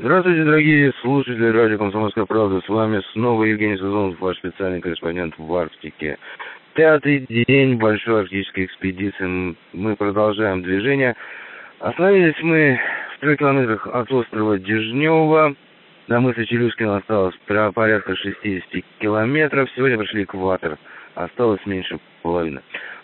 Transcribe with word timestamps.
Здравствуйте, 0.00 0.44
дорогие 0.44 0.92
слушатели 1.00 1.48
радио 1.48 1.76
«Комсомольская 1.76 2.24
правда». 2.24 2.60
С 2.60 2.68
вами 2.68 3.02
снова 3.14 3.42
Евгений 3.42 3.76
Сазонов, 3.76 4.20
ваш 4.20 4.36
специальный 4.36 4.80
корреспондент 4.80 5.34
в 5.36 5.52
Арктике. 5.52 6.18
Пятый 6.74 7.26
день 7.28 7.78
большой 7.78 8.20
арктической 8.20 8.66
экспедиции. 8.66 9.56
Мы 9.72 9.96
продолжаем 9.96 10.62
движение. 10.62 11.16
Остановились 11.80 12.40
мы 12.42 12.78
в 13.16 13.20
трех 13.22 13.40
километрах 13.40 13.88
от 13.88 14.12
острова 14.12 14.56
Дежнева. 14.56 15.56
До 16.06 16.20
мыса 16.20 16.46
Челюскина 16.46 16.98
осталось 16.98 17.34
порядка 17.74 18.14
60 18.14 18.84
километров. 19.00 19.68
Сегодня 19.74 19.96
прошли 19.96 20.22
экватор. 20.22 20.78
Осталось 21.16 21.66
меньше 21.66 21.98
половины. 22.22 22.60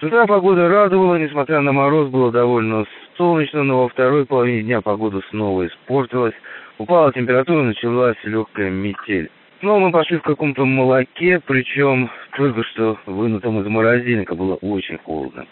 С 0.00 0.02
утра 0.02 0.26
погода 0.26 0.68
радовала, 0.68 1.16
несмотря 1.16 1.60
на 1.60 1.72
мороз, 1.72 2.08
было 2.08 2.32
довольно 2.32 2.86
солнечно, 3.18 3.62
но 3.62 3.82
во 3.82 3.88
второй 3.90 4.24
половине 4.24 4.62
дня 4.62 4.80
погода 4.80 5.20
снова 5.28 5.66
испортилась. 5.66 6.34
Упала 6.78 7.12
температура, 7.12 7.62
началась 7.62 8.16
легкая 8.22 8.70
метель. 8.70 9.30
Снова 9.60 9.80
мы 9.80 9.90
пошли 9.90 10.18
в 10.18 10.22
каком-то 10.22 10.64
молоке, 10.64 11.40
причем 11.44 12.08
только 12.36 12.62
что 12.62 12.96
вынутом 13.06 13.60
из 13.60 13.66
морозильника, 13.66 14.36
было 14.36 14.54
очень 14.54 14.98
холодно. 14.98 15.46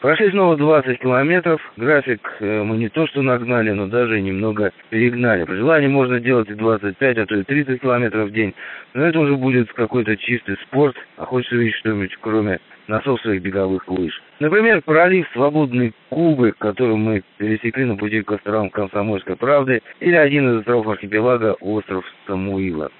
Прошли 0.00 0.30
снова 0.30 0.56
20 0.56 0.98
километров. 0.98 1.60
График 1.76 2.36
э, 2.40 2.62
мы 2.62 2.78
не 2.78 2.88
то 2.88 3.06
что 3.06 3.20
нагнали, 3.20 3.70
но 3.72 3.86
даже 3.86 4.18
немного 4.22 4.72
перегнали. 4.88 5.44
При 5.44 5.56
желании 5.56 5.88
можно 5.88 6.18
делать 6.20 6.48
и 6.48 6.54
25, 6.54 7.18
а 7.18 7.26
то 7.26 7.36
и 7.36 7.42
30 7.42 7.82
километров 7.82 8.30
в 8.30 8.32
день. 8.32 8.54
Но 8.94 9.04
это 9.04 9.20
уже 9.20 9.36
будет 9.36 9.70
какой-то 9.74 10.16
чистый 10.16 10.56
спорт. 10.62 10.96
А 11.18 11.26
хочется 11.26 11.56
увидеть 11.56 11.76
что-нибудь, 11.76 12.16
кроме 12.22 12.60
носов 12.88 13.20
своих 13.20 13.42
беговых 13.42 13.86
лыж. 13.88 14.22
Например, 14.40 14.80
пролив 14.80 15.28
Свободной 15.34 15.92
Кубы, 16.08 16.52
который 16.58 16.96
мы 16.96 17.22
пересекли 17.36 17.84
на 17.84 17.96
пути 17.96 18.22
к 18.22 18.32
островам 18.32 18.70
Комсомольской 18.70 19.36
правды, 19.36 19.82
или 20.00 20.16
один 20.16 20.50
из 20.50 20.60
островов 20.60 20.88
архипелага 20.88 21.54
остров 21.60 22.06
Самуила. 22.26 22.90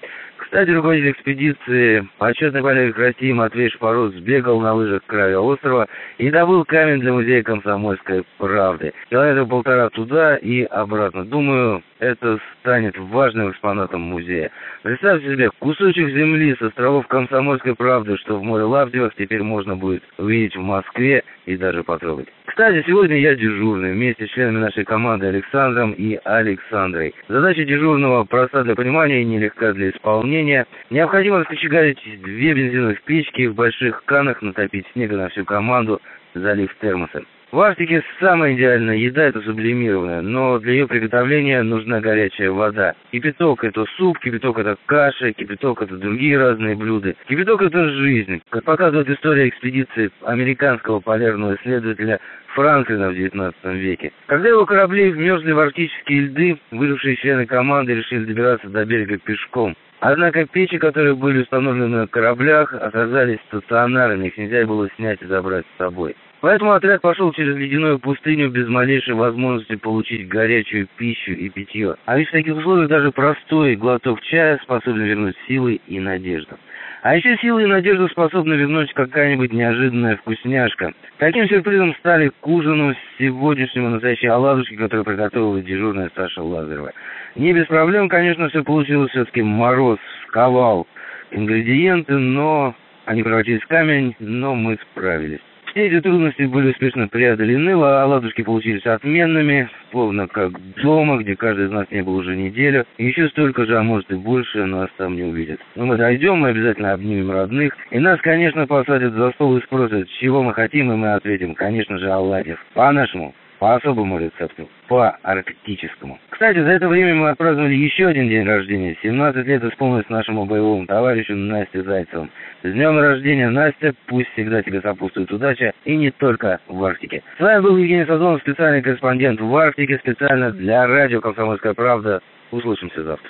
Кстати, 0.50 0.70
руководитель 0.70 1.12
экспедиции, 1.12 2.08
почетный 2.18 2.60
полярик 2.60 2.98
России 2.98 3.30
Матвей 3.30 3.70
Шпаров 3.70 4.12
сбегал 4.14 4.58
на 4.58 4.74
лыжах 4.74 5.04
к 5.04 5.06
краю 5.06 5.44
острова 5.44 5.86
и 6.18 6.28
добыл 6.28 6.64
камень 6.64 6.98
для 6.98 7.12
музея 7.12 7.44
комсомольской 7.44 8.24
правды. 8.36 8.92
Километра 9.10 9.44
полтора 9.44 9.90
туда 9.90 10.36
и 10.38 10.64
обратно. 10.64 11.24
Думаю, 11.24 11.84
это 12.00 12.40
станет 12.58 12.98
важным 12.98 13.52
экспонатом 13.52 14.00
музея. 14.00 14.50
Представьте 14.82 15.30
себе, 15.30 15.50
кусочек 15.60 16.08
земли 16.08 16.56
с 16.58 16.62
островов 16.62 17.06
Комсомольской 17.06 17.76
правды, 17.76 18.16
что 18.16 18.36
в 18.36 18.42
море 18.42 18.64
Лавдевых 18.64 19.14
теперь 19.14 19.44
можно 19.44 19.76
будет 19.76 20.02
увидеть 20.18 20.56
в 20.56 20.60
Москве 20.62 21.22
и 21.46 21.56
даже 21.56 21.84
потрогать. 21.84 22.26
Кстати, 22.50 22.82
сегодня 22.84 23.16
я 23.16 23.36
дежурный 23.36 23.92
вместе 23.92 24.26
с 24.26 24.30
членами 24.30 24.58
нашей 24.58 24.82
команды 24.82 25.26
Александром 25.26 25.92
и 25.92 26.18
Александрой. 26.24 27.14
Задача 27.28 27.64
дежурного 27.64 28.24
проста 28.24 28.64
для 28.64 28.74
понимания 28.74 29.22
и 29.22 29.24
нелегка 29.24 29.72
для 29.72 29.90
исполнения. 29.90 30.66
Необходимо 30.90 31.38
раскочегарить 31.38 32.02
две 32.22 32.52
бензиновых 32.52 33.02
печки 33.02 33.46
в 33.46 33.54
больших 33.54 34.04
канах, 34.04 34.42
натопить 34.42 34.84
снега 34.92 35.16
на 35.16 35.28
всю 35.28 35.44
команду, 35.44 36.02
залив 36.34 36.74
термосы. 36.80 37.22
В 37.52 37.58
Арктике 37.58 38.04
самая 38.20 38.54
идеальная 38.54 38.94
еда– 38.94 39.22
это 39.24 39.40
сублимированная, 39.40 40.20
но 40.22 40.60
для 40.60 40.72
ее 40.74 40.86
приготовления 40.86 41.64
нужна 41.64 42.00
горячая 42.00 42.52
вода. 42.52 42.94
Кипяток– 43.10 43.64
это 43.64 43.86
суп, 43.96 44.20
кипяток– 44.20 44.58
это 44.60 44.76
каша, 44.86 45.32
кипяток– 45.32 45.82
это 45.82 45.96
другие 45.96 46.38
разные 46.38 46.76
блюда. 46.76 47.16
Кипяток– 47.26 47.60
это 47.62 47.88
жизнь. 47.88 48.40
Как 48.50 48.62
показывает 48.62 49.10
история 49.10 49.48
экспедиции 49.48 50.12
американского 50.22 51.00
полярного 51.00 51.56
исследователя 51.56 52.20
Франклина 52.54 53.10
в 53.10 53.14
XIX 53.14 53.52
веке. 53.64 54.12
Когда 54.26 54.48
его 54.48 54.64
корабли 54.64 55.10
вмерзли 55.10 55.50
в 55.50 55.58
арктические 55.58 56.20
льды, 56.20 56.58
выжившие 56.70 57.16
члены 57.16 57.46
команды 57.46 57.96
решили 57.96 58.26
добираться 58.26 58.68
до 58.68 58.84
берега 58.84 59.18
пешком. 59.18 59.74
Однако 59.98 60.46
печи, 60.46 60.78
которые 60.78 61.16
были 61.16 61.42
установлены 61.42 61.88
на 61.88 62.06
кораблях, 62.06 62.72
оказались 62.74 63.40
стационарными, 63.48 64.28
их 64.28 64.38
нельзя 64.38 64.64
было 64.66 64.88
снять 64.94 65.20
и 65.20 65.26
забрать 65.26 65.64
с 65.74 65.78
собой. 65.78 66.14
Поэтому 66.40 66.72
отряд 66.72 67.02
пошел 67.02 67.32
через 67.32 67.54
ледяную 67.56 67.98
пустыню 67.98 68.48
без 68.48 68.66
малейшей 68.66 69.14
возможности 69.14 69.76
получить 69.76 70.26
горячую 70.26 70.88
пищу 70.96 71.32
и 71.32 71.50
питье. 71.50 71.96
А 72.06 72.16
ведь 72.16 72.28
в 72.28 72.32
таких 72.32 72.56
условиях 72.56 72.88
даже 72.88 73.12
простой 73.12 73.76
глоток 73.76 74.22
чая 74.22 74.58
способен 74.62 75.02
вернуть 75.02 75.36
силы 75.46 75.80
и 75.86 76.00
надежду. 76.00 76.56
А 77.02 77.14
еще 77.16 77.36
силы 77.38 77.62
и 77.62 77.66
надежду 77.66 78.08
способна 78.08 78.54
вернуть 78.54 78.92
какая-нибудь 78.94 79.52
неожиданная 79.52 80.16
вкусняшка. 80.16 80.92
Таким 81.18 81.46
сюрпризом 81.48 81.94
стали 81.96 82.30
к 82.40 82.46
ужину 82.46 82.94
сегодняшнему 83.18 83.90
настоящие 83.90 84.32
оладушки, 84.32 84.76
которые 84.76 85.04
приготовила 85.04 85.60
дежурная 85.60 86.10
Саша 86.14 86.42
Лазарева. 86.42 86.92
Не 87.36 87.52
без 87.52 87.66
проблем, 87.66 88.08
конечно, 88.08 88.48
все 88.48 88.62
получилось 88.62 89.10
все-таки 89.10 89.42
мороз, 89.42 89.98
сковал 90.28 90.86
ингредиенты, 91.30 92.14
но 92.18 92.74
они 93.04 93.22
превратились 93.22 93.62
в 93.62 93.68
камень, 93.68 94.14
но 94.18 94.54
мы 94.54 94.78
справились. 94.90 95.40
Все 95.70 95.86
эти 95.86 96.00
трудности 96.00 96.42
были 96.42 96.70
успешно 96.70 97.06
преодолены, 97.06 97.70
а 97.74 98.04
ладушки 98.04 98.42
получились 98.42 98.84
отменными, 98.84 99.68
словно 99.92 100.26
как 100.26 100.52
дома, 100.82 101.18
где 101.18 101.36
каждый 101.36 101.66
из 101.66 101.70
нас 101.70 101.86
не 101.92 102.02
был 102.02 102.16
уже 102.16 102.34
неделю. 102.34 102.84
Еще 102.98 103.28
столько 103.28 103.64
же, 103.66 103.78
а 103.78 103.82
может 103.84 104.10
и 104.10 104.16
больше, 104.16 104.64
нас 104.64 104.88
там 104.96 105.14
не 105.14 105.22
увидят. 105.22 105.60
Но 105.76 105.86
мы 105.86 105.96
дойдем, 105.96 106.38
мы 106.38 106.48
обязательно 106.48 106.92
обнимем 106.92 107.30
родных. 107.30 107.76
И 107.92 108.00
нас, 108.00 108.20
конечно, 108.20 108.66
посадят 108.66 109.12
за 109.14 109.30
стол 109.30 109.58
и 109.58 109.62
спросят, 109.62 110.08
чего 110.20 110.42
мы 110.42 110.54
хотим, 110.54 110.90
и 110.92 110.96
мы 110.96 111.14
ответим, 111.14 111.54
конечно 111.54 111.98
же, 111.98 112.10
оладьев. 112.10 112.58
По-нашему 112.74 113.32
по 113.60 113.74
особому 113.74 114.18
рецепту, 114.18 114.68
по 114.88 115.10
арктическому. 115.22 116.18
Кстати, 116.30 116.58
за 116.58 116.70
это 116.70 116.88
время 116.88 117.14
мы 117.14 117.28
отпраздновали 117.28 117.74
еще 117.74 118.06
один 118.06 118.28
день 118.28 118.44
рождения. 118.44 118.96
17 119.02 119.46
лет 119.46 119.62
исполнилось 119.62 120.08
нашему 120.08 120.46
боевому 120.46 120.86
товарищу 120.86 121.36
Насте 121.36 121.82
Зайцеву. 121.82 122.28
С 122.62 122.72
днем 122.72 122.98
рождения, 122.98 123.50
Настя, 123.50 123.92
пусть 124.06 124.30
всегда 124.32 124.62
тебе 124.62 124.80
сопутствует 124.80 125.30
удача, 125.30 125.74
и 125.84 125.94
не 125.94 126.10
только 126.10 126.58
в 126.68 126.82
Арктике. 126.82 127.22
С 127.36 127.40
вами 127.40 127.60
был 127.60 127.76
Евгений 127.76 128.06
Сазонов, 128.06 128.40
специальный 128.40 128.80
корреспондент 128.80 129.38
в 129.40 129.54
Арктике, 129.54 129.98
специально 129.98 130.50
для 130.50 130.86
радио 130.86 131.20
«Комсомольская 131.20 131.74
правда». 131.74 132.22
Услышимся 132.52 133.04
завтра. 133.04 133.28